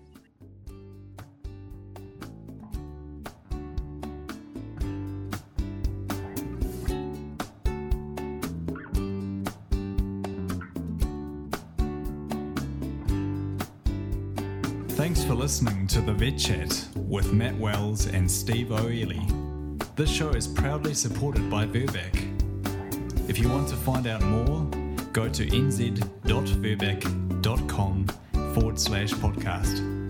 [15.42, 19.26] Listening to the Vet Chat with Matt Wells and Steve O'Ely.
[19.96, 22.14] This show is proudly supported by Virbac.
[23.28, 24.64] If you want to find out more,
[25.14, 28.08] go to nz.virbac.com
[28.54, 30.01] forward slash podcast.